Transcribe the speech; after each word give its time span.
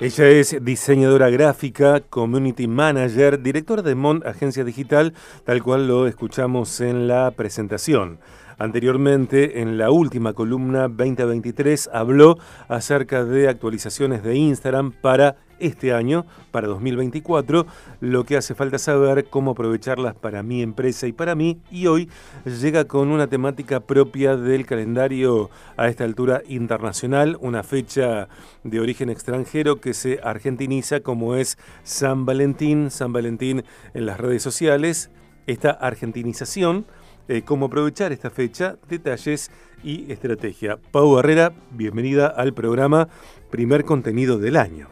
Ella 0.00 0.28
es 0.28 0.56
diseñadora 0.64 1.28
gráfica, 1.28 2.00
community 2.00 2.66
manager, 2.66 3.42
directora 3.42 3.82
de 3.82 3.94
Mont 3.94 4.24
Agencia 4.24 4.64
Digital, 4.64 5.12
tal 5.44 5.62
cual 5.62 5.88
lo 5.88 6.06
escuchamos 6.06 6.80
en 6.80 7.06
la 7.06 7.30
presentación. 7.32 8.18
Anteriormente, 8.60 9.62
en 9.62 9.78
la 9.78 9.90
última 9.90 10.34
columna 10.34 10.80
2023, 10.82 11.88
habló 11.94 12.36
acerca 12.68 13.24
de 13.24 13.48
actualizaciones 13.48 14.22
de 14.22 14.36
Instagram 14.36 14.92
para 14.92 15.38
este 15.60 15.94
año, 15.94 16.26
para 16.50 16.68
2024, 16.68 17.66
lo 18.00 18.24
que 18.24 18.36
hace 18.36 18.54
falta 18.54 18.76
saber 18.78 19.24
cómo 19.30 19.52
aprovecharlas 19.52 20.14
para 20.14 20.42
mi 20.42 20.60
empresa 20.60 21.06
y 21.06 21.12
para 21.12 21.34
mí, 21.34 21.62
y 21.70 21.86
hoy 21.86 22.10
llega 22.44 22.84
con 22.84 23.08
una 23.08 23.28
temática 23.28 23.80
propia 23.80 24.36
del 24.36 24.66
calendario 24.66 25.48
a 25.78 25.88
esta 25.88 26.04
altura 26.04 26.42
internacional, 26.46 27.38
una 27.40 27.62
fecha 27.62 28.28
de 28.62 28.78
origen 28.78 29.08
extranjero 29.08 29.80
que 29.80 29.94
se 29.94 30.20
argentiniza 30.22 31.00
como 31.00 31.34
es 31.34 31.56
San 31.82 32.26
Valentín, 32.26 32.90
San 32.90 33.14
Valentín 33.14 33.64
en 33.94 34.04
las 34.04 34.20
redes 34.20 34.42
sociales, 34.42 35.10
esta 35.46 35.70
argentinización 35.70 36.84
eh, 37.30 37.42
cómo 37.42 37.66
aprovechar 37.66 38.10
esta 38.10 38.28
fecha, 38.28 38.74
detalles 38.88 39.52
y 39.84 40.10
estrategia. 40.10 40.78
Pau 40.90 41.16
Herrera, 41.16 41.52
bienvenida 41.70 42.26
al 42.26 42.52
programa 42.54 43.06
Primer 43.50 43.84
Contenido 43.84 44.38
del 44.38 44.56
Año. 44.56 44.88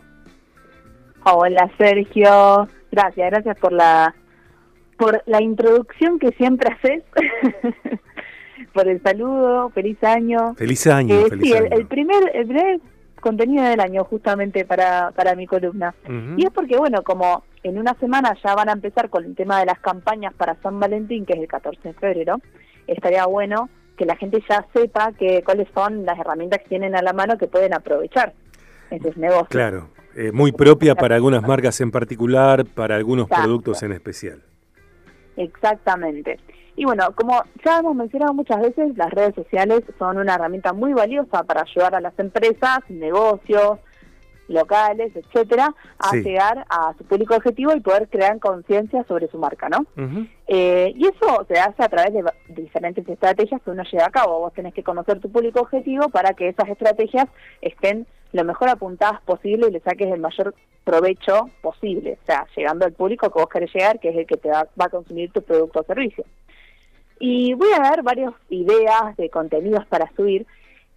Hola 1.24 1.68
Sergio, 1.76 2.68
gracias, 2.92 3.30
gracias 3.32 3.58
por 3.58 3.72
la 3.72 4.14
por 4.96 5.20
la 5.26 5.42
introducción 5.42 6.20
que 6.20 6.30
siempre 6.32 6.72
haces, 6.72 7.02
por 8.72 8.86
el 8.86 9.02
saludo, 9.02 9.70
feliz 9.70 10.02
año. 10.04 10.54
Feliz 10.54 10.86
año, 10.86 11.16
eh, 11.16 11.24
sí, 11.40 11.52
El, 11.52 11.86
primer, 11.86 12.30
el 12.34 12.46
primer 12.46 12.80
contenido 13.20 13.64
del 13.64 13.80
año 13.80 14.04
justamente 14.04 14.64
para, 14.64 15.10
para 15.10 15.34
mi 15.34 15.48
columna. 15.48 15.92
Y 16.36 16.46
es 16.46 16.50
porque, 16.50 16.76
bueno, 16.76 17.02
como 17.02 17.42
en 17.62 17.78
una 17.78 17.94
semana 17.94 18.36
ya 18.42 18.54
van 18.54 18.68
a 18.68 18.72
empezar 18.72 19.10
con 19.10 19.24
el 19.24 19.34
tema 19.34 19.58
de 19.60 19.66
las 19.66 19.78
campañas 19.80 20.34
para 20.34 20.54
San 20.62 20.78
Valentín, 20.78 21.26
que 21.26 21.34
es 21.34 21.40
el 21.40 21.48
14 21.48 21.80
de 21.88 21.94
febrero, 21.94 22.40
estaría 22.86 23.26
bueno 23.26 23.68
que 23.96 24.06
la 24.06 24.16
gente 24.16 24.42
ya 24.48 24.64
sepa 24.72 25.12
que 25.12 25.42
cuáles 25.42 25.68
son 25.74 26.06
las 26.06 26.18
herramientas 26.18 26.60
que 26.62 26.68
tienen 26.68 26.94
a 26.96 27.02
la 27.02 27.12
mano 27.12 27.36
que 27.36 27.48
pueden 27.48 27.74
aprovechar 27.74 28.32
en 28.90 29.02
sus 29.02 29.16
negocios. 29.16 29.48
Claro, 29.48 29.90
eh, 30.14 30.30
muy 30.32 30.52
propia 30.52 30.94
para 30.94 31.16
algunas 31.16 31.42
marcas 31.42 31.80
en 31.80 31.90
particular, 31.90 32.64
para 32.64 32.96
algunos 32.96 33.28
productos 33.28 33.82
en 33.82 33.92
especial. 33.92 34.42
Exactamente. 35.36 36.38
Y 36.76 36.84
bueno, 36.84 37.12
como 37.16 37.42
ya 37.64 37.80
hemos 37.80 37.96
mencionado 37.96 38.34
muchas 38.34 38.60
veces, 38.60 38.96
las 38.96 39.10
redes 39.10 39.34
sociales 39.34 39.82
son 39.98 40.16
una 40.16 40.36
herramienta 40.36 40.72
muy 40.72 40.92
valiosa 40.92 41.42
para 41.42 41.62
ayudar 41.62 41.96
a 41.96 42.00
las 42.00 42.16
empresas, 42.18 42.78
negocios, 42.88 43.80
locales, 44.48 45.14
etcétera, 45.14 45.74
a 45.98 46.16
llegar 46.16 46.66
a 46.68 46.94
su 46.96 47.04
público 47.04 47.36
objetivo 47.36 47.72
y 47.74 47.80
poder 47.80 48.08
crear 48.08 48.38
conciencia 48.38 49.04
sobre 49.04 49.28
su 49.28 49.38
marca, 49.38 49.68
¿no? 49.68 49.86
Eh, 50.46 50.92
y 50.96 51.06
eso 51.06 51.46
se 51.46 51.58
hace 51.58 51.82
a 51.82 51.88
través 51.88 52.12
de 52.14 52.24
diferentes 52.48 53.06
estrategias 53.08 53.60
que 53.62 53.70
uno 53.70 53.82
lleva 53.84 54.06
a 54.06 54.10
cabo. 54.10 54.40
Vos 54.40 54.52
tenés 54.54 54.74
que 54.74 54.82
conocer 54.82 55.20
tu 55.20 55.30
público 55.30 55.60
objetivo 55.60 56.08
para 56.08 56.32
que 56.32 56.48
esas 56.48 56.68
estrategias 56.68 57.26
estén 57.60 58.06
lo 58.32 58.44
mejor 58.44 58.68
apuntadas 58.68 59.20
posible 59.22 59.68
y 59.68 59.72
le 59.72 59.80
saques 59.80 60.10
el 60.12 60.20
mayor 60.20 60.54
provecho 60.84 61.50
posible, 61.60 62.18
o 62.22 62.26
sea, 62.26 62.46
llegando 62.56 62.86
al 62.86 62.92
público 62.92 63.30
que 63.30 63.38
vos 63.38 63.48
querés 63.48 63.72
llegar, 63.74 64.00
que 64.00 64.08
es 64.08 64.16
el 64.16 64.26
que 64.26 64.36
te 64.36 64.48
va 64.48 64.66
a 64.78 64.88
consumir 64.88 65.30
tu 65.32 65.42
producto 65.42 65.80
o 65.80 65.84
servicio. 65.84 66.24
Y 67.20 67.54
voy 67.54 67.70
a 67.72 67.80
dar 67.80 68.02
varias 68.02 68.32
ideas 68.48 69.16
de 69.16 69.28
contenidos 69.28 69.84
para 69.86 70.10
subir 70.14 70.46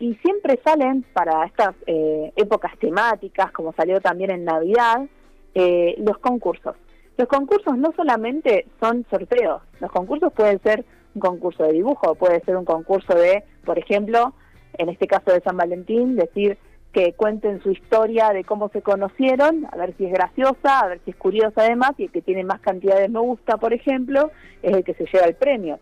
y 0.02 0.16
siempre 0.16 0.60
salen 0.64 1.06
para 1.14 1.46
estas 1.46 1.76
eh, 1.86 2.34
épocas 2.36 2.76
temáticas, 2.80 3.52
como 3.52 3.72
salió 3.74 4.02
también 4.02 4.32
en 4.32 4.44
Navidad, 4.44 5.06
eh, 5.54 5.96
los 6.00 6.18
concursos. 6.18 6.76
Los 7.18 7.28
concursos 7.28 7.78
no 7.78 7.94
solamente 7.96 8.66
son 8.80 9.06
sorteos, 9.12 9.62
los 9.80 9.92
concursos 9.92 10.34
pueden 10.34 10.60
ser 10.64 10.84
un 11.14 11.22
concurso 11.22 11.64
de 11.64 11.74
dibujo, 11.74 12.16
puede 12.16 12.42
ser 12.42 12.58
un 12.58 12.66
concurso 12.66 13.14
de, 13.14 13.44
por 13.64 13.78
ejemplo, 13.78 14.34
en 14.80 14.90
este 14.90 15.06
caso 15.06 15.32
de 15.32 15.42
San 15.42 15.56
Valentín, 15.56 16.16
decir 16.16 16.58
que 16.94 17.14
cuenten 17.14 17.62
su 17.62 17.70
historia 17.70 18.30
de 18.30 18.44
cómo 18.44 18.70
se 18.70 18.82
conocieron, 18.82 19.68
a 19.72 19.78
ver 19.78 19.94
si 19.98 20.06
es 20.06 20.14
graciosa, 20.14 20.80
a 20.80 20.88
ver 20.88 21.00
si 21.06 21.12
es 21.12 21.18
curiosa 21.18 21.62
además, 21.62 21.92
y 22.00 22.06
el 22.06 22.12
que 22.12 22.24
tiene 22.24 22.44
más 22.44 22.60
cantidad 22.60 22.98
de 22.98 23.08
me 23.08 23.20
gusta, 23.20 23.58
por 23.58 23.72
ejemplo, 23.72 24.32
es 24.64 24.76
el 24.76 24.84
que 24.84 24.96
se 24.96 25.06
lleva 25.06 25.28
el 25.28 25.36
premio. 25.36 25.80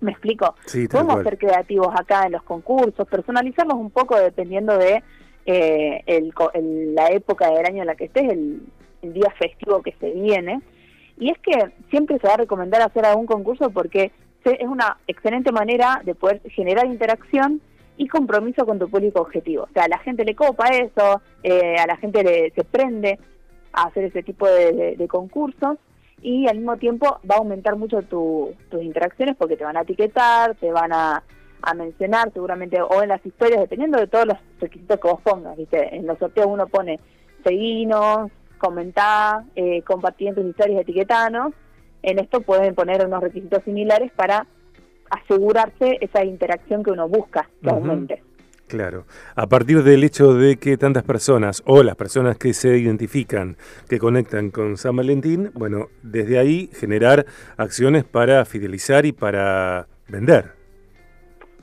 ¿Me 0.00 0.12
explico? 0.12 0.54
Podemos 0.90 1.22
ser 1.24 1.38
creativos 1.38 1.88
acá 1.98 2.26
en 2.26 2.32
los 2.32 2.42
concursos, 2.42 3.08
personalizarlos 3.08 3.76
un 3.76 3.90
poco 3.90 4.16
dependiendo 4.16 4.78
de 4.78 5.02
eh, 5.44 6.02
el, 6.06 6.32
la 6.94 7.08
época 7.08 7.50
del 7.50 7.66
año 7.66 7.82
en 7.82 7.86
la 7.86 7.96
que 7.96 8.04
estés, 8.04 8.30
el, 8.30 8.62
día 9.00 9.32
festivo 9.38 9.80
que 9.82 9.94
se 10.00 10.10
viene. 10.10 10.60
Y 11.18 11.30
es 11.30 11.38
que 11.38 11.52
siempre 11.88 12.18
se 12.18 12.26
va 12.26 12.34
a 12.34 12.38
recomendar 12.38 12.82
hacer 12.82 13.04
algún 13.06 13.26
concurso 13.26 13.70
porque 13.70 14.12
es 14.44 14.68
una 14.68 14.98
excelente 15.06 15.52
manera 15.52 16.00
de 16.04 16.14
poder 16.14 16.40
generar 16.50 16.86
interacción 16.86 17.60
y 17.96 18.08
compromiso 18.08 18.66
con 18.66 18.78
tu 18.78 18.88
público 18.88 19.20
objetivo. 19.20 19.64
O 19.64 19.72
sea, 19.72 19.84
a 19.84 19.88
la 19.88 19.98
gente 19.98 20.24
le 20.24 20.34
copa 20.34 20.68
eso, 20.68 21.20
eh, 21.42 21.76
a 21.76 21.86
la 21.86 21.96
gente 21.96 22.22
le, 22.22 22.50
se 22.50 22.64
prende 22.64 23.18
a 23.72 23.84
hacer 23.84 24.04
ese 24.04 24.22
tipo 24.22 24.46
de 24.46 25.06
concursos 25.08 25.78
y 26.22 26.48
al 26.48 26.56
mismo 26.56 26.76
tiempo 26.76 27.20
va 27.28 27.36
a 27.36 27.38
aumentar 27.38 27.76
mucho 27.76 28.02
tus 28.02 28.82
interacciones 28.82 29.36
porque 29.36 29.56
te 29.56 29.64
van 29.64 29.76
a 29.76 29.82
etiquetar, 29.82 30.54
te 30.56 30.72
van 30.72 30.92
a, 30.92 31.22
mencionar 31.76 32.32
seguramente 32.32 32.80
o 32.80 33.02
en 33.02 33.10
las 33.10 33.24
historias, 33.26 33.60
dependiendo 33.60 33.98
de 33.98 34.06
todos 34.06 34.26
los 34.26 34.38
requisitos 34.58 34.98
que 35.00 35.08
vos 35.08 35.20
pongas, 35.20 35.56
¿viste? 35.56 35.94
En 35.94 36.06
los 36.06 36.18
sorteos 36.18 36.46
uno 36.46 36.66
pone 36.66 36.98
seguinos, 37.44 38.30
comentar, 38.58 39.42
eh, 39.54 39.82
compartir 39.82 40.28
en 40.28 40.34
tus 40.36 40.46
historias, 40.46 40.80
etiquetanos. 40.80 41.52
En 42.02 42.18
esto 42.20 42.40
pueden 42.40 42.74
poner 42.74 43.04
unos 43.04 43.22
requisitos 43.22 43.62
similares 43.64 44.10
para 44.12 44.46
asegurarse 45.10 45.98
esa 46.00 46.24
interacción 46.24 46.82
que 46.82 46.92
uno 46.92 47.08
busca 47.08 47.50
que 47.62 47.70
aumente. 47.70 48.22
Claro. 48.68 49.06
A 49.34 49.46
partir 49.46 49.82
del 49.82 50.04
hecho 50.04 50.34
de 50.34 50.58
que 50.58 50.76
tantas 50.76 51.02
personas 51.02 51.62
o 51.64 51.82
las 51.82 51.96
personas 51.96 52.36
que 52.36 52.52
se 52.52 52.76
identifican, 52.76 53.56
que 53.88 53.98
conectan 53.98 54.50
con 54.50 54.76
San 54.76 54.94
Valentín, 54.94 55.50
bueno, 55.54 55.86
desde 56.02 56.38
ahí 56.38 56.70
generar 56.74 57.24
acciones 57.56 58.04
para 58.04 58.44
fidelizar 58.44 59.06
y 59.06 59.12
para 59.12 59.88
vender. 60.06 60.52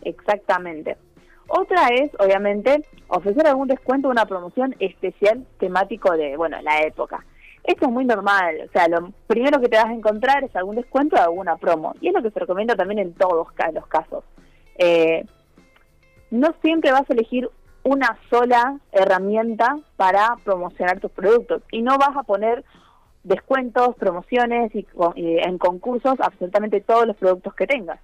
Exactamente. 0.02 0.98
Otra 1.48 1.90
es, 1.90 2.10
obviamente, 2.18 2.84
ofrecer 3.08 3.46
algún 3.46 3.68
descuento 3.68 4.10
una 4.10 4.26
promoción 4.26 4.76
especial 4.80 5.46
temático 5.60 6.12
de, 6.18 6.36
bueno, 6.38 6.60
la 6.64 6.82
época. 6.82 7.24
Esto 7.64 7.86
es 7.86 7.92
muy 7.92 8.06
normal, 8.06 8.62
o 8.68 8.72
sea, 8.72 8.88
lo 8.88 9.12
primero 9.28 9.60
que 9.60 9.70
te 9.70 9.78
vas 9.78 9.88
a 9.88 9.94
encontrar 9.94 10.44
es 10.44 10.56
algún 10.56 10.76
descuento 10.76 11.16
o 11.16 11.20
alguna 11.20 11.58
promo. 11.58 11.96
Y 12.02 12.08
es 12.08 12.14
lo 12.14 12.22
que 12.22 12.32
se 12.32 12.40
recomienda 12.40 12.76
también 12.76 13.00
en 13.00 13.14
todos 13.14 13.34
los 13.34 13.52
casos. 13.88 14.24
Eh, 14.78 15.26
no 16.32 16.54
siempre 16.62 16.92
vas 16.92 17.10
a 17.10 17.14
elegir 17.14 17.50
una 17.84 18.18
sola 18.30 18.80
herramienta 18.92 19.78
para 19.96 20.36
promocionar 20.44 21.00
tus 21.00 21.12
productos 21.12 21.62
y 21.72 21.82
no 21.82 21.98
vas 21.98 22.18
a 22.18 22.24
poner 22.24 22.64
descuentos, 23.24 23.96
promociones 23.96 24.74
y, 24.74 24.86
en 25.16 25.58
concursos 25.58 26.16
absolutamente 26.20 26.82
todos 26.82 27.06
los 27.08 27.16
productos 27.16 27.54
que 27.54 27.68
tengas. 27.68 28.00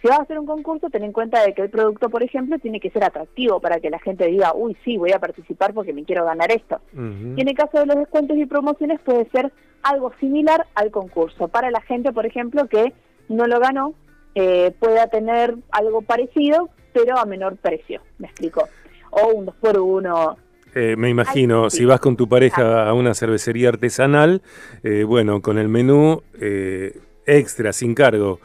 Si 0.00 0.08
vas 0.08 0.18
a 0.18 0.22
hacer 0.22 0.38
un 0.38 0.46
concurso, 0.46 0.90
ten 0.90 1.04
en 1.04 1.12
cuenta 1.12 1.42
de 1.42 1.54
que 1.54 1.62
el 1.62 1.70
producto, 1.70 2.10
por 2.10 2.24
ejemplo, 2.24 2.58
tiene 2.58 2.80
que 2.80 2.90
ser 2.90 3.04
atractivo 3.04 3.60
para 3.60 3.78
que 3.78 3.88
la 3.88 4.00
gente 4.00 4.26
diga, 4.26 4.52
uy, 4.52 4.76
sí, 4.84 4.98
voy 4.98 5.12
a 5.12 5.20
participar 5.20 5.72
porque 5.72 5.92
me 5.92 6.04
quiero 6.04 6.24
ganar 6.24 6.50
esto. 6.50 6.80
Y 6.92 7.40
en 7.40 7.48
el 7.48 7.54
caso 7.54 7.78
de 7.78 7.86
los 7.86 7.96
descuentos 7.96 8.36
y 8.36 8.46
promociones 8.46 9.00
puede 9.00 9.30
ser 9.30 9.52
algo 9.82 10.12
similar 10.18 10.66
al 10.74 10.90
concurso. 10.90 11.48
Para 11.48 11.70
la 11.70 11.80
gente, 11.82 12.12
por 12.12 12.26
ejemplo, 12.26 12.66
que 12.66 12.92
no 13.28 13.46
lo 13.46 13.60
ganó, 13.60 13.94
eh, 14.34 14.74
pueda 14.80 15.06
tener 15.06 15.54
algo 15.70 16.02
parecido, 16.02 16.68
pero 16.92 17.18
a 17.18 17.24
menor 17.24 17.56
precio, 17.56 18.00
me 18.18 18.28
explico. 18.28 18.68
O 19.10 19.28
un 19.28 19.46
2 19.46 19.54
por 19.56 19.78
1 19.78 20.36
eh, 20.74 20.96
me 20.96 21.10
imagino, 21.10 21.68
si 21.68 21.84
vas 21.84 22.00
con 22.00 22.16
tu 22.16 22.28
pareja 22.28 22.88
a 22.88 22.94
una 22.94 23.14
cervecería 23.14 23.68
artesanal, 23.68 24.40
eh, 24.82 25.04
bueno, 25.04 25.42
con 25.42 25.58
el 25.58 25.68
menú 25.68 26.22
eh, 26.40 26.98
extra, 27.26 27.74
sin 27.74 27.94
cargo, 27.94 28.40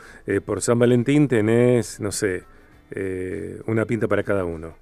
por 0.45 0.61
San 0.61 0.77
Valentín 0.77 1.29
tenés, 1.29 2.01
no 2.01 2.11
sé, 2.11 2.43
una 3.65 3.85
pinta 3.85 4.07
para 4.07 4.23
cada 4.23 4.43
uno. 4.43 4.75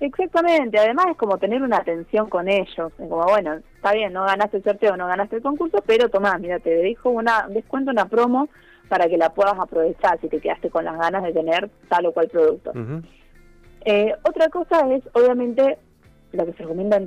Exactamente, 0.00 0.78
además 0.78 1.08
es 1.10 1.16
como 1.18 1.36
tener 1.36 1.60
una 1.60 1.76
atención 1.76 2.30
con 2.30 2.48
ellos, 2.48 2.90
como 2.96 3.22
bueno, 3.24 3.60
está 3.76 3.92
bien, 3.92 4.14
no 4.14 4.24
ganaste 4.24 4.56
el 4.56 4.64
sorteo, 4.64 4.96
no 4.96 5.06
ganaste 5.06 5.36
el 5.36 5.42
concurso, 5.42 5.82
pero 5.86 6.08
tomás, 6.08 6.40
mira, 6.40 6.58
te 6.58 6.70
dejo 6.70 7.10
una, 7.10 7.46
descuento, 7.50 7.90
una 7.90 8.06
promo 8.06 8.48
para 8.88 9.08
que 9.08 9.18
la 9.18 9.28
puedas 9.34 9.58
aprovechar 9.58 10.18
si 10.20 10.28
te 10.28 10.40
quedaste 10.40 10.70
con 10.70 10.86
las 10.86 10.98
ganas 10.98 11.22
de 11.22 11.34
tener 11.34 11.68
tal 11.88 12.06
o 12.06 12.12
cual 12.12 12.28
producto. 12.28 12.72
Eh, 13.84 14.14
otra 14.22 14.48
cosa 14.48 14.90
es, 14.90 15.02
obviamente, 15.12 15.76
lo 16.32 16.46
que 16.46 16.52
se 16.54 16.62
recomienda 16.62 17.02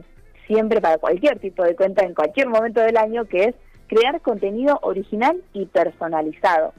siempre 0.45 0.79
para 0.79 0.99
cualquier 0.99 1.39
tipo 1.39 1.63
de 1.63 1.75
cuenta 1.75 2.05
en 2.05 2.13
cualquier 2.13 2.47
momento 2.47 2.79
del 2.79 2.97
año, 2.97 3.25
que 3.25 3.45
es 3.45 3.55
crear 3.87 4.21
contenido 4.21 4.77
original 4.83 5.41
y 5.53 5.65
personalizado. 5.65 6.73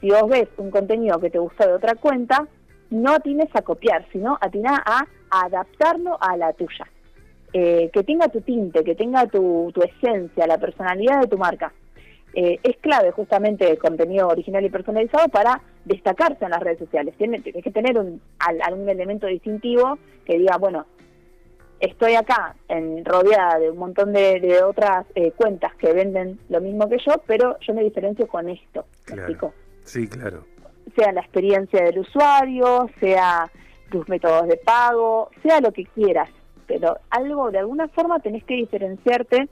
Si 0.00 0.10
vos 0.10 0.28
ves 0.28 0.48
un 0.56 0.72
contenido 0.72 1.20
que 1.20 1.30
te 1.30 1.38
gusta 1.38 1.66
de 1.66 1.74
otra 1.74 1.94
cuenta, 1.94 2.46
no 2.90 3.12
atines 3.12 3.48
a 3.54 3.62
copiar, 3.62 4.06
sino 4.12 4.36
atina 4.40 4.82
a 4.84 5.06
adaptarlo 5.42 6.16
a 6.20 6.36
la 6.36 6.52
tuya. 6.52 6.86
eh, 7.52 7.88
que 7.92 8.02
tenga 8.02 8.26
tu 8.28 8.40
tinte, 8.40 8.82
que 8.82 8.96
tenga 8.96 9.26
tu, 9.28 9.70
tu 9.72 9.80
esencia, 9.82 10.44
la 10.46 10.58
personalidad 10.58 11.20
de 11.20 11.28
tu 11.28 11.38
marca. 11.38 11.72
Eh, 12.34 12.58
es 12.64 12.76
clave 12.78 13.12
justamente 13.12 13.70
el 13.70 13.78
contenido 13.78 14.26
original 14.26 14.64
y 14.64 14.68
personalizado 14.68 15.28
para 15.28 15.62
destacarse 15.84 16.44
en 16.44 16.50
las 16.50 16.60
redes 16.60 16.80
sociales. 16.80 17.14
Tiene, 17.16 17.40
que 17.42 17.70
tener 17.70 17.96
un, 17.96 18.20
algún 18.40 18.88
elemento 18.88 19.28
distintivo 19.28 19.98
que 20.24 20.36
diga, 20.36 20.56
bueno, 20.56 20.84
estoy 21.78 22.16
acá 22.16 22.56
en, 22.66 23.04
rodeada 23.04 23.60
de 23.60 23.70
un 23.70 23.78
montón 23.78 24.12
de, 24.12 24.60
otras 24.64 25.06
eh, 25.14 25.30
cuentas 25.30 25.76
que 25.76 25.92
venden 25.92 26.40
lo 26.48 26.60
mismo 26.60 26.88
que 26.88 26.98
yo, 27.06 27.22
pero 27.24 27.56
yo 27.60 27.72
me 27.72 27.84
diferencio 27.84 28.26
con 28.26 28.48
esto. 28.48 28.84
Claro. 29.04 29.54
Sí, 29.84 30.08
claro. 30.08 30.44
Sea 30.96 31.12
la 31.12 31.20
experiencia 31.20 31.84
del 31.84 32.00
usuario, 32.00 32.88
sea 32.98 33.48
tus 33.90 34.08
métodos 34.08 34.48
de 34.48 34.56
pago, 34.56 35.30
sea 35.42 35.60
lo 35.60 35.72
que 35.72 35.84
quieras, 35.86 36.30
pero 36.66 36.98
algo 37.10 37.50
de 37.50 37.58
alguna 37.58 37.88
forma 37.88 38.20
tenés 38.20 38.44
que 38.44 38.54
diferenciarte 38.54 39.48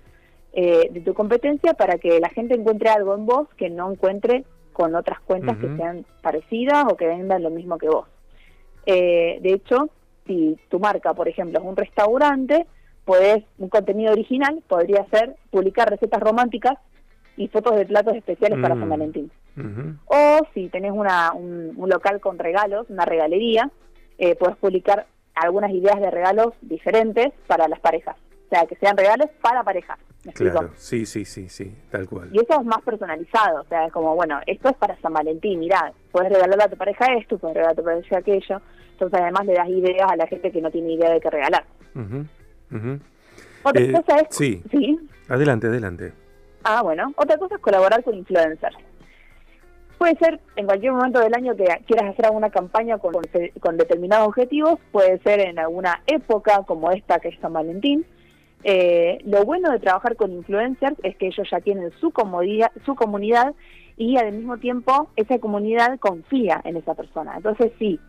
eh, 0.52 0.88
de 0.90 1.00
tu 1.00 1.14
competencia 1.14 1.74
para 1.74 1.98
que 1.98 2.20
la 2.20 2.28
gente 2.28 2.54
encuentre 2.54 2.90
algo 2.90 3.14
en 3.14 3.26
vos 3.26 3.48
que 3.56 3.70
no 3.70 3.90
encuentre 3.90 4.44
con 4.72 4.94
otras 4.94 5.20
cuentas 5.20 5.56
que 5.58 5.76
sean 5.76 6.04
parecidas 6.22 6.86
o 6.90 6.96
que 6.96 7.06
vendan 7.06 7.42
lo 7.42 7.50
mismo 7.50 7.78
que 7.78 7.88
vos. 7.88 8.08
Eh, 8.86 9.38
de 9.40 9.52
hecho, 9.52 9.90
si 10.26 10.58
tu 10.68 10.78
marca, 10.78 11.14
por 11.14 11.28
ejemplo, 11.28 11.58
es 11.58 11.64
un 11.64 11.76
restaurante, 11.76 12.66
puedes, 13.04 13.44
un 13.58 13.68
contenido 13.68 14.12
original 14.12 14.62
podría 14.66 15.04
ser 15.06 15.36
publicar 15.50 15.90
recetas 15.90 16.20
románticas 16.20 16.78
y 17.36 17.48
fotos 17.48 17.76
de 17.76 17.86
platos 17.86 18.14
especiales 18.14 18.58
para 18.60 18.74
San 18.74 18.86
mm. 18.86 18.90
Valentín. 18.90 19.30
O 20.06 20.38
si 20.54 20.68
tenés 20.68 20.92
una, 20.92 21.32
un, 21.32 21.74
local 21.86 22.20
con 22.20 22.38
regalos, 22.38 22.88
una 22.88 23.04
regalería, 23.04 23.70
eh, 24.22 24.36
puedes 24.36 24.56
publicar 24.58 25.04
algunas 25.34 25.72
ideas 25.72 26.00
de 26.00 26.08
regalos 26.08 26.54
diferentes 26.60 27.32
para 27.48 27.66
las 27.66 27.80
parejas. 27.80 28.16
O 28.46 28.48
sea, 28.50 28.64
que 28.66 28.76
sean 28.76 28.96
regalos 28.96 29.28
para 29.40 29.64
parejas. 29.64 29.98
claro, 30.34 30.70
sí, 30.76 31.06
sí, 31.06 31.24
sí, 31.24 31.48
sí, 31.48 31.74
tal 31.90 32.08
cual. 32.08 32.28
Y 32.32 32.38
eso 32.38 32.60
es 32.60 32.64
más 32.64 32.80
personalizado, 32.82 33.62
o 33.62 33.64
sea, 33.64 33.86
es 33.86 33.92
como, 33.92 34.14
bueno, 34.14 34.38
esto 34.46 34.68
es 34.68 34.76
para 34.76 34.96
San 35.00 35.12
Valentín, 35.12 35.58
mirá, 35.58 35.92
puedes 36.12 36.30
regalarle 36.30 36.62
a 36.62 36.68
tu 36.68 36.76
pareja 36.76 37.06
esto, 37.18 37.36
puedes 37.36 37.56
regalar 37.56 37.72
a 37.72 37.76
tu 37.76 37.82
pareja 37.82 38.18
aquello, 38.18 38.62
entonces 38.92 39.20
además 39.20 39.46
le 39.46 39.54
das 39.54 39.68
ideas 39.68 40.08
a 40.08 40.14
la 40.14 40.26
gente 40.28 40.52
que 40.52 40.60
no 40.60 40.70
tiene 40.70 40.92
idea 40.92 41.10
de 41.10 41.20
qué 41.20 41.30
regalar. 41.30 41.64
Otra 43.64 43.82
eh, 43.82 43.92
cosa 43.92 44.20
es... 44.20 44.36
Sí. 44.36 44.62
sí, 44.70 45.00
adelante, 45.28 45.66
adelante. 45.66 46.12
Ah, 46.62 46.82
bueno, 46.82 47.12
otra 47.16 47.36
cosa 47.38 47.56
es 47.56 47.60
colaborar 47.60 48.04
con 48.04 48.14
influencers. 48.14 48.76
Puede 50.02 50.16
ser 50.16 50.40
en 50.56 50.66
cualquier 50.66 50.94
momento 50.94 51.20
del 51.20 51.32
año 51.32 51.54
que 51.54 51.64
quieras 51.86 52.10
hacer 52.10 52.26
alguna 52.26 52.50
campaña 52.50 52.98
con, 52.98 53.14
con 53.60 53.76
determinados 53.76 54.26
objetivos, 54.26 54.80
puede 54.90 55.20
ser 55.20 55.38
en 55.38 55.60
alguna 55.60 56.02
época 56.08 56.64
como 56.66 56.90
esta 56.90 57.20
que 57.20 57.28
es 57.28 57.38
San 57.38 57.52
Valentín, 57.52 58.04
eh, 58.64 59.18
lo 59.24 59.44
bueno 59.44 59.70
de 59.70 59.78
trabajar 59.78 60.16
con 60.16 60.32
influencers 60.32 60.96
es 61.04 61.16
que 61.18 61.28
ellos 61.28 61.46
ya 61.48 61.60
tienen 61.60 61.92
su, 62.00 62.12
su 62.84 62.94
comunidad 62.96 63.54
y 63.96 64.16
al 64.16 64.32
mismo 64.32 64.58
tiempo 64.58 65.08
esa 65.14 65.38
comunidad 65.38 66.00
confía 66.00 66.60
en 66.64 66.78
esa 66.78 66.94
persona. 66.94 67.34
Entonces, 67.36 67.70
sí, 67.78 68.00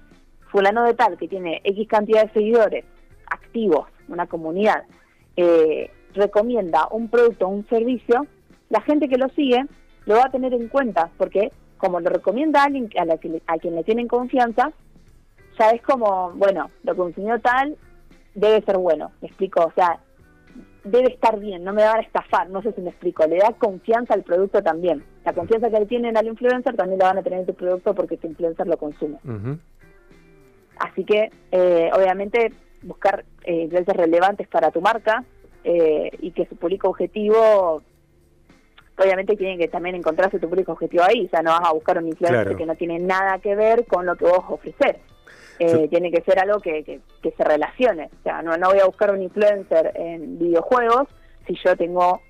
fulano 0.51 0.85
de 0.85 0.95
tal 0.95 1.15
que 1.19 1.27
tiene 1.27 1.61
X 1.63 1.87
cantidad 1.87 2.23
de 2.23 2.33
seguidores 2.33 2.85
activos, 3.29 3.85
una 4.07 4.25
comunidad, 4.25 4.85
eh, 5.37 5.91
recomienda 6.15 6.87
un 6.89 7.09
producto 7.09 7.45
o 7.45 7.49
un 7.49 7.67
servicio, 7.67 8.25
la 8.71 8.81
gente 8.81 9.07
que 9.07 9.19
lo 9.19 9.29
sigue 9.29 9.63
lo 10.07 10.15
va 10.15 10.25
a 10.25 10.31
tener 10.31 10.55
en 10.55 10.69
cuenta 10.69 11.11
porque 11.17 11.51
como 11.83 11.99
lo 11.99 12.09
recomienda 12.09 12.61
a 12.61 12.67
alguien 12.67 12.89
a, 12.97 13.03
la 13.03 13.15
a 13.47 13.57
quien 13.57 13.75
le 13.75 13.83
tienen 13.83 14.07
confianza, 14.07 14.71
ya 15.59 15.71
es 15.71 15.81
como, 15.81 16.31
bueno, 16.31 16.71
lo 16.83 16.95
consumió 16.95 17.41
tal, 17.41 17.75
debe 18.35 18.61
ser 18.61 18.77
bueno, 18.77 19.11
me 19.19 19.27
explico, 19.27 19.65
o 19.65 19.71
sea, 19.73 19.99
debe 20.85 21.11
estar 21.11 21.37
bien, 21.41 21.61
no 21.65 21.73
me 21.73 21.83
van 21.83 21.97
a 21.97 22.01
estafar, 22.01 22.49
no 22.49 22.61
sé 22.61 22.71
si 22.71 22.79
me 22.79 22.91
explico, 22.91 23.27
le 23.27 23.39
da 23.39 23.51
confianza 23.51 24.13
al 24.13 24.23
producto 24.23 24.63
también. 24.63 25.03
La 25.25 25.33
confianza 25.33 25.69
que 25.69 25.79
le 25.79 25.85
tienen 25.85 26.15
al 26.15 26.25
influencer 26.25 26.73
también 26.77 26.99
la 26.99 27.07
van 27.07 27.17
a 27.17 27.23
tener 27.23 27.39
en 27.41 27.47
tu 27.47 27.53
producto 27.53 27.93
porque 27.93 28.15
tu 28.15 28.27
influencer 28.27 28.65
lo 28.65 28.77
consume. 28.77 29.17
Así 30.77 31.03
que, 31.03 31.31
eh, 31.51 31.91
obviamente, 31.93 32.53
buscar 32.81 33.25
eh, 33.43 33.63
influencers 33.63 33.97
relevantes 33.97 34.47
para 34.47 34.71
tu 34.71 34.79
marca 34.79 35.25
eh, 35.65 36.11
y 36.21 36.31
que 36.31 36.45
su 36.45 36.55
público 36.55 36.87
objetivo, 36.87 37.81
obviamente 38.97 39.35
tienen 39.35 39.57
que 39.57 39.67
también 39.67 39.95
encontrarse 39.95 40.39
tu 40.39 40.49
público 40.49 40.73
objetivo 40.73 41.03
ahí, 41.03 41.25
o 41.25 41.29
sea, 41.29 41.41
no 41.41 41.51
vas 41.51 41.67
a 41.67 41.73
buscar 41.73 41.97
un 41.97 42.07
influencer 42.07 42.55
que 42.55 42.65
no 42.65 42.75
tiene 42.75 42.99
nada 42.99 43.39
que 43.39 43.55
ver 43.55 43.85
con 43.85 44.05
lo 44.05 44.15
que 44.15 44.25
vos 44.25 44.43
ofreces. 44.49 44.97
Eh, 45.59 45.87
tiene 45.87 46.11
que 46.11 46.21
ser 46.23 46.39
algo 46.39 46.59
que, 46.59 46.83
que, 46.83 47.31
se 47.31 47.43
relacione. 47.43 48.09
O 48.19 48.23
sea, 48.23 48.41
no, 48.41 48.57
no 48.57 48.69
voy 48.69 48.79
a 48.79 48.85
buscar 48.85 49.11
un 49.11 49.21
influencer 49.21 49.91
en 49.95 50.39
videojuegos 50.39 51.07
si 51.47 51.55
yo 51.63 51.77
tengo 51.77 52.21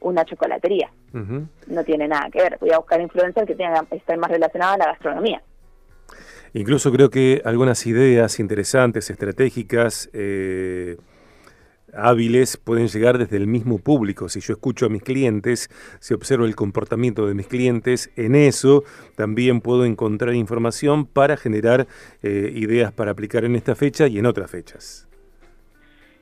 una 0.00 0.24
chocolatería. 0.24 0.90
No 1.12 1.84
tiene 1.84 2.08
nada 2.08 2.28
que 2.30 2.42
ver. 2.42 2.58
Voy 2.58 2.70
a 2.70 2.78
buscar 2.78 3.00
influencers 3.00 3.46
que 3.46 3.54
tengan, 3.54 3.86
estén 3.90 4.18
más 4.18 4.30
relacionados 4.30 4.74
a 4.74 4.78
la 4.78 4.86
gastronomía. 4.86 5.42
Incluso 6.54 6.90
creo 6.90 7.10
que 7.10 7.40
algunas 7.44 7.86
ideas 7.86 8.40
interesantes, 8.40 9.10
estratégicas, 9.10 10.10
eh, 10.12 10.96
hábiles 11.94 12.56
pueden 12.56 12.88
llegar 12.88 13.18
desde 13.18 13.36
el 13.36 13.46
mismo 13.46 13.78
público. 13.78 14.28
Si 14.28 14.40
yo 14.40 14.54
escucho 14.54 14.86
a 14.86 14.88
mis 14.88 15.02
clientes, 15.02 15.70
si 16.00 16.14
observo 16.14 16.44
el 16.44 16.56
comportamiento 16.56 17.26
de 17.26 17.34
mis 17.34 17.46
clientes, 17.46 18.10
en 18.16 18.34
eso 18.34 18.84
también 19.16 19.60
puedo 19.60 19.84
encontrar 19.84 20.34
información 20.34 21.06
para 21.06 21.36
generar 21.36 21.86
eh, 22.22 22.50
ideas 22.54 22.92
para 22.92 23.12
aplicar 23.12 23.44
en 23.44 23.56
esta 23.56 23.74
fecha 23.74 24.06
y 24.06 24.18
en 24.18 24.26
otras 24.26 24.50
fechas. 24.50 25.08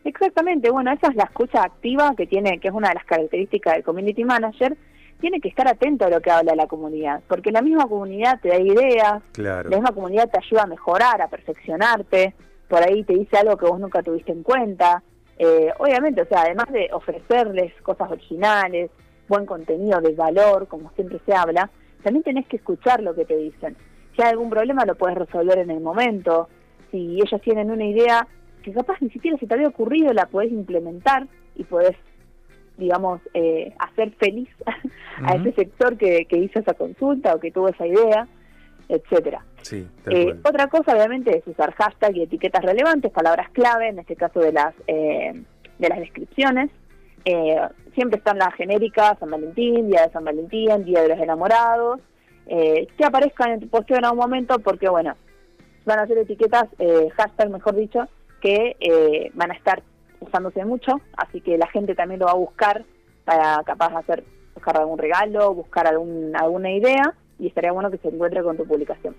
Exactamente, 0.05 0.70
bueno, 0.70 0.93
esa 0.93 1.08
es 1.08 1.14
la 1.14 1.25
escucha 1.25 1.62
activa 1.62 2.14
que 2.17 2.26
tiene, 2.26 2.58
que 2.58 2.69
es 2.69 2.75
una 2.75 2.88
de 2.88 2.94
las 2.94 3.05
características 3.05 3.75
del 3.75 3.84
community 3.84 4.25
manager. 4.25 4.76
Tiene 5.20 5.40
que 5.40 5.49
estar 5.49 5.69
atento 5.69 6.06
a 6.06 6.08
lo 6.08 6.22
que 6.22 6.31
habla 6.31 6.55
la 6.55 6.67
comunidad, 6.67 7.20
porque 7.28 7.52
la 7.52 7.61
misma 7.61 7.87
comunidad 7.87 8.40
te 8.40 8.49
da 8.49 8.58
ideas, 8.58 9.22
la 9.37 9.62
misma 9.64 9.93
comunidad 9.93 10.31
te 10.31 10.38
ayuda 10.38 10.62
a 10.62 10.67
mejorar, 10.67 11.20
a 11.20 11.28
perfeccionarte, 11.28 12.34
por 12.69 12.82
ahí 12.82 13.05
te 13.05 13.12
dice 13.12 13.37
algo 13.37 13.58
que 13.58 13.67
vos 13.67 13.78
nunca 13.78 14.02
tuviste 14.02 14.32
en 14.32 14.43
cuenta. 14.43 15.02
Eh, 15.42 15.72
obviamente, 15.78 16.20
o 16.20 16.26
sea, 16.26 16.42
además 16.42 16.66
de 16.70 16.90
ofrecerles 16.92 17.72
cosas 17.81 18.10
originales, 18.10 18.90
buen 19.26 19.46
contenido 19.46 19.98
de 20.02 20.14
valor, 20.14 20.69
como 20.69 20.90
siempre 20.90 21.19
se 21.25 21.32
habla, 21.32 21.70
también 22.02 22.22
tenés 22.22 22.46
que 22.46 22.58
escuchar 22.58 23.02
lo 23.02 23.14
que 23.14 23.25
te 23.25 23.38
dicen. 23.38 23.75
Si 24.14 24.20
hay 24.20 24.32
algún 24.32 24.50
problema 24.50 24.84
lo 24.84 24.96
puedes 24.96 25.16
resolver 25.16 25.56
en 25.56 25.70
el 25.70 25.81
momento. 25.81 26.50
Si 26.90 27.14
ellos 27.14 27.40
tienen 27.40 27.70
una 27.70 27.87
idea 27.87 28.28
que 28.62 28.70
capaz 28.70 29.00
ni 29.00 29.08
siquiera 29.08 29.38
se 29.38 29.46
te 29.46 29.54
había 29.54 29.69
ocurrido, 29.69 30.12
la 30.12 30.26
puedes 30.26 30.52
implementar 30.52 31.26
y 31.56 31.65
puedes, 31.65 31.96
digamos, 32.76 33.22
eh, 33.32 33.72
hacer 33.79 34.10
feliz 34.17 34.50
a 35.24 35.36
ese 35.36 35.53
sector 35.53 35.96
que, 35.96 36.26
que 36.26 36.36
hizo 36.36 36.58
esa 36.58 36.74
consulta 36.74 37.34
o 37.34 37.41
que 37.41 37.50
tuvo 37.50 37.70
esa 37.70 37.86
idea 37.86 38.29
etcétera. 38.91 39.44
Sí, 39.62 39.86
eh, 40.06 40.34
otra 40.44 40.67
cosa, 40.69 40.93
obviamente, 40.94 41.36
es 41.36 41.46
usar 41.46 41.72
hashtag 41.74 42.17
y 42.17 42.22
etiquetas 42.22 42.64
relevantes, 42.64 43.12
palabras 43.12 43.50
clave, 43.50 43.88
en 43.88 43.98
este 43.98 44.17
caso 44.17 44.40
de 44.40 44.52
las 44.52 44.74
eh, 44.86 45.43
de 45.79 45.88
las 45.88 45.98
descripciones. 45.98 46.70
Eh, 47.24 47.60
siempre 47.94 48.19
están 48.19 48.38
las 48.38 48.55
genéricas, 48.55 49.19
San 49.19 49.31
Valentín, 49.31 49.88
Día 49.88 50.06
de 50.06 50.12
San 50.12 50.24
Valentín, 50.24 50.84
Día 50.84 51.02
de 51.02 51.08
los 51.08 51.19
Enamorados, 51.19 52.00
que 52.46 53.05
aparezcan 53.05 53.52
en 53.52 53.60
tu 53.60 53.69
posteo 53.69 53.98
en 53.98 54.05
algún 54.05 54.20
momento, 54.20 54.58
porque 54.58 54.88
bueno, 54.88 55.14
van 55.84 56.00
a 56.00 56.06
ser 56.06 56.19
etiquetas, 56.19 56.64
hashtag 57.17 57.50
mejor 57.50 57.76
dicho, 57.76 58.08
que 58.40 59.31
van 59.34 59.52
a 59.52 59.55
estar 59.55 59.82
usándose 60.19 60.64
mucho, 60.64 61.00
así 61.17 61.40
que 61.40 61.56
la 61.58 61.69
gente 61.69 61.94
también 61.94 62.19
lo 62.19 62.26
va 62.26 62.32
a 62.32 62.36
buscar 62.36 62.84
para 63.24 63.62
capaz 63.64 63.96
hacer 63.96 64.24
buscar 64.55 64.76
algún 64.76 64.98
regalo, 64.98 65.55
buscar 65.55 65.86
algún, 65.86 66.34
alguna 66.36 66.70
idea 66.70 67.14
y 67.38 67.46
estaría 67.46 67.72
bueno 67.72 67.90
que 67.90 67.98
se 67.98 68.08
encuentre 68.08 68.43
con 68.43 68.56
tu 68.56 68.67
publicación. 68.67 69.17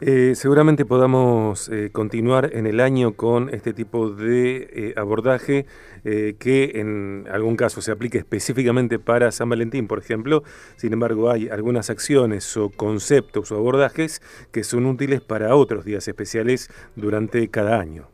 Eh, 0.00 0.36
seguramente 0.36 0.84
podamos 0.84 1.68
eh, 1.68 1.90
continuar 1.90 2.50
en 2.52 2.68
el 2.68 2.78
año 2.78 3.14
con 3.14 3.52
este 3.52 3.72
tipo 3.72 4.10
de 4.10 4.68
eh, 4.72 4.94
abordaje 4.96 5.66
que 6.04 6.72
en 6.76 7.26
algún 7.30 7.56
caso 7.56 7.82
se 7.82 7.92
aplique 7.92 8.16
específicamente 8.16 8.98
para 8.98 9.30
San 9.30 9.50
Valentín, 9.50 9.88
por 9.88 9.98
ejemplo. 9.98 10.42
Sin 10.76 10.94
embargo, 10.94 11.28
hay 11.28 11.50
algunas 11.50 11.90
acciones 11.90 12.56
o 12.56 12.70
conceptos 12.70 13.52
o 13.52 13.56
abordajes 13.56 14.22
que 14.50 14.64
son 14.64 14.86
útiles 14.86 15.20
para 15.20 15.54
otros 15.54 15.84
días 15.84 16.08
especiales 16.08 16.70
durante 16.96 17.50
cada 17.50 17.78
año. 17.78 18.06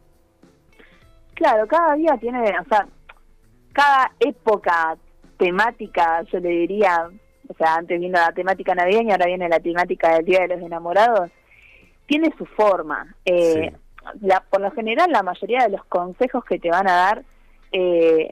Claro, 1.34 1.68
cada 1.68 1.94
día 1.94 2.16
tiene, 2.18 2.40
o 2.58 2.64
sea, 2.68 2.88
cada 3.72 4.10
época 4.18 4.96
temática, 5.36 6.22
yo 6.32 6.40
le 6.40 6.48
diría, 6.48 7.10
o 7.48 7.54
sea, 7.54 7.76
antes 7.76 8.00
vino 8.00 8.18
la 8.18 8.32
temática 8.32 8.74
navideña, 8.74 9.14
ahora 9.14 9.26
viene 9.26 9.48
la 9.48 9.60
temática 9.60 10.14
del 10.14 10.24
Día 10.24 10.40
de 10.40 10.48
los 10.48 10.62
Enamorados, 10.62 11.30
tiene 12.06 12.32
su 12.36 12.46
forma. 12.46 13.14
Eh, 13.24 13.72
por 14.50 14.60
lo 14.60 14.70
general, 14.72 15.10
la 15.10 15.22
mayoría 15.22 15.64
de 15.64 15.70
los 15.70 15.84
consejos 15.86 16.44
que 16.44 16.58
te 16.58 16.70
van 16.70 16.88
a 16.88 16.92
dar 16.92 17.24
eh, 17.72 18.30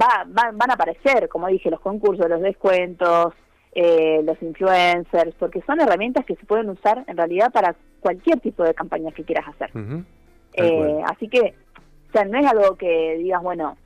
va, 0.00 0.24
van 0.26 0.70
a 0.70 0.74
aparecer, 0.74 1.28
como 1.28 1.48
dije, 1.48 1.70
los 1.70 1.80
concursos, 1.80 2.28
los 2.28 2.40
descuentos, 2.40 3.34
eh, 3.72 4.20
los 4.24 4.40
influencers, 4.42 5.34
porque 5.38 5.62
son 5.62 5.80
herramientas 5.80 6.24
que 6.26 6.36
se 6.36 6.46
pueden 6.46 6.68
usar 6.70 7.04
en 7.06 7.16
realidad 7.16 7.50
para 7.52 7.74
cualquier 8.00 8.40
tipo 8.40 8.62
de 8.64 8.74
campaña 8.74 9.12
que 9.12 9.24
quieras 9.24 9.48
hacer. 9.48 9.70
así 11.06 11.28
que 11.28 11.54
O 12.08 12.12
sea, 12.12 12.24
no 12.24 12.38
es 12.38 12.46
algo 12.46 12.76
que 12.76 13.16
digas, 13.18 13.42
bueno, 13.42 13.76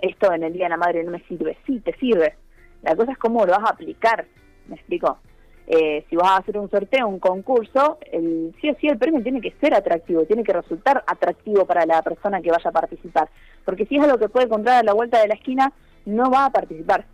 esto 0.00 0.32
en 0.32 0.42
el 0.42 0.52
Día 0.52 0.64
de 0.64 0.70
la 0.70 0.76
Madre 0.76 1.04
no 1.04 1.12
me 1.12 1.22
sirve. 1.24 1.56
Sí, 1.66 1.80
te 1.80 1.94
sirve. 1.98 2.34
La 2.82 2.96
cosa 2.96 3.12
es 3.12 3.18
cómo 3.18 3.44
lo 3.44 3.52
vas 3.52 3.64
a 3.64 3.72
aplicar. 3.72 4.26
¿Me 4.66 4.76
explico? 4.76 5.18
Eh, 5.66 6.06
si 6.08 6.16
vas 6.16 6.30
a 6.30 6.36
hacer 6.38 6.56
un 6.56 6.70
sorteo, 6.70 7.06
un 7.06 7.18
concurso, 7.18 7.98
el, 8.10 8.54
sí 8.60 8.70
o 8.70 8.74
sí 8.80 8.88
el 8.88 8.96
premio 8.96 9.22
tiene 9.22 9.40
que 9.42 9.52
ser 9.60 9.74
atractivo, 9.74 10.24
tiene 10.24 10.42
que 10.42 10.54
resultar 10.54 11.04
atractivo 11.06 11.66
para 11.66 11.84
la 11.84 12.00
persona 12.02 12.40
que 12.40 12.50
vaya 12.50 12.70
a 12.70 12.72
participar. 12.72 13.28
Porque 13.66 13.84
si 13.84 13.96
es 13.96 14.02
algo 14.02 14.16
que 14.16 14.30
puede 14.30 14.48
comprar 14.48 14.76
a 14.76 14.82
la 14.82 14.94
vuelta 14.94 15.20
de 15.20 15.28
la 15.28 15.34
esquina, 15.34 15.72
no 16.06 16.30
va 16.30 16.46
a 16.46 16.50
participar. 16.50 17.04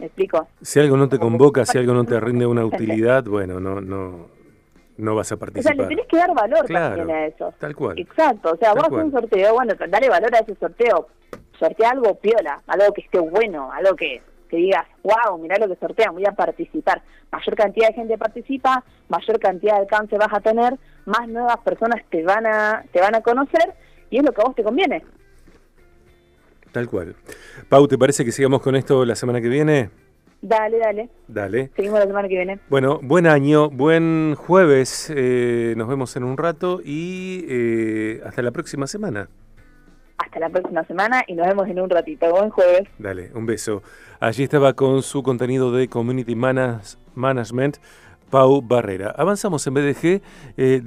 ¿Me 0.00 0.06
explico? 0.06 0.48
Si 0.60 0.80
algo 0.80 0.96
no 0.96 1.08
te 1.08 1.18
convoca, 1.18 1.64
si 1.64 1.78
algo 1.78 1.94
no 1.94 2.04
te 2.04 2.18
rinde 2.18 2.46
una 2.46 2.64
utilidad, 2.66 3.24
bueno, 3.24 3.60
no, 3.60 3.80
no, 3.80 4.26
no 4.96 5.14
vas 5.14 5.30
a 5.30 5.36
participar. 5.36 5.74
O 5.74 5.76
sea, 5.76 5.84
le 5.84 5.88
tenés 5.88 6.08
que 6.08 6.16
dar 6.16 6.34
valor 6.34 6.66
también 6.66 7.10
a 7.10 7.26
eso. 7.26 7.54
Tal 7.58 7.76
cual. 7.76 7.96
Exacto, 7.96 8.50
o 8.54 8.56
sea, 8.56 8.74
vos 8.74 8.84
haces 8.84 9.04
un 9.04 9.12
sorteo, 9.12 9.54
bueno, 9.54 9.74
dale 9.88 10.08
valor 10.08 10.34
a 10.34 10.38
ese 10.38 10.56
sorteo, 10.56 11.06
sortea 11.58 11.90
algo 11.90 12.14
piola, 12.16 12.60
algo 12.66 12.92
que 12.92 13.02
esté 13.02 13.20
bueno, 13.20 13.70
algo 13.72 13.94
que, 13.94 14.20
que 14.48 14.56
digas, 14.56 14.86
wow, 15.02 15.38
mirá 15.38 15.56
lo 15.58 15.68
que 15.68 15.76
sortea, 15.76 16.10
voy 16.10 16.24
a 16.26 16.32
participar. 16.32 17.02
Mayor 17.30 17.56
cantidad 17.56 17.88
de 17.88 17.94
gente 17.94 18.18
participa, 18.18 18.84
mayor 19.08 19.38
cantidad 19.38 19.74
de 19.74 19.80
alcance 19.80 20.16
vas 20.16 20.32
a 20.32 20.40
tener, 20.40 20.74
más 21.04 21.28
nuevas 21.28 21.58
personas 21.58 22.02
te 22.10 22.22
van 22.22 22.46
a, 22.46 22.84
te 22.92 23.00
van 23.00 23.14
a 23.14 23.20
conocer 23.20 23.74
y 24.10 24.18
es 24.18 24.24
lo 24.24 24.32
que 24.32 24.40
a 24.40 24.44
vos 24.44 24.54
te 24.54 24.64
conviene. 24.64 25.04
Tal 26.72 26.88
cual. 26.88 27.14
Pau, 27.68 27.86
¿te 27.88 27.98
parece 27.98 28.24
que 28.24 28.32
sigamos 28.32 28.60
con 28.60 28.76
esto 28.76 29.04
la 29.04 29.14
semana 29.14 29.40
que 29.40 29.48
viene? 29.48 29.90
Dale, 30.40 30.78
dale. 30.78 31.08
Dale. 31.26 31.70
Seguimos 31.74 31.98
la 31.98 32.06
semana 32.06 32.28
que 32.28 32.36
viene. 32.36 32.60
Bueno, 32.68 33.00
buen 33.02 33.26
año, 33.26 33.70
buen 33.70 34.34
jueves. 34.36 35.12
Eh, 35.14 35.74
nos 35.76 35.88
vemos 35.88 36.14
en 36.16 36.24
un 36.24 36.36
rato 36.36 36.80
y 36.84 37.44
eh, 37.48 38.20
hasta 38.24 38.42
la 38.42 38.52
próxima 38.52 38.86
semana. 38.86 39.28
Hasta 40.18 40.40
la 40.40 40.48
próxima 40.50 40.84
semana 40.84 41.22
y 41.26 41.34
nos 41.34 41.46
vemos 41.46 41.68
en 41.68 41.80
un 41.80 41.88
ratito. 41.88 42.30
Buen 42.30 42.50
jueves. 42.50 42.88
Dale, 42.98 43.30
un 43.34 43.46
beso. 43.46 43.82
Allí 44.20 44.42
estaba 44.42 44.72
con 44.72 45.02
su 45.02 45.22
contenido 45.22 45.70
de 45.70 45.88
Community 45.88 46.34
Management, 46.34 47.78
Pau 48.28 48.60
Barrera. 48.60 49.14
Avanzamos 49.16 49.66
en 49.66 49.74
BDG. 49.74 50.20
Eh, 50.56 50.80